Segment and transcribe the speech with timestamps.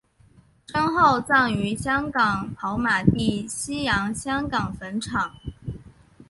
[0.65, 5.35] 身后葬于香港跑马地西洋香港坟场。